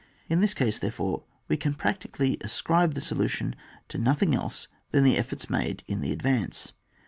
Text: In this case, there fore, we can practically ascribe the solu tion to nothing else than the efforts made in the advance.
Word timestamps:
In 0.31 0.39
this 0.41 0.55
case, 0.55 0.79
there 0.79 0.89
fore, 0.91 1.21
we 1.47 1.57
can 1.57 1.75
practically 1.75 2.35
ascribe 2.41 2.95
the 2.95 3.01
solu 3.01 3.29
tion 3.29 3.55
to 3.89 3.99
nothing 3.99 4.33
else 4.33 4.67
than 4.89 5.03
the 5.03 5.15
efforts 5.15 5.47
made 5.47 5.83
in 5.87 6.01
the 6.01 6.11
advance. 6.11 6.73